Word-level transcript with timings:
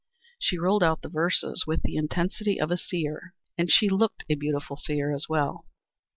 She 0.39 0.57
rolled 0.57 0.81
out 0.81 1.03
the 1.03 1.09
verses 1.09 1.65
with 1.67 1.83
the 1.83 1.95
intensity 1.95 2.59
of 2.59 2.71
a 2.71 2.75
seer, 2.77 3.35
and 3.55 3.69
she 3.69 3.87
looked 3.87 4.23
a 4.31 4.33
beautiful 4.33 4.75
seer 4.75 5.13
as 5.13 5.29
well. 5.29 5.67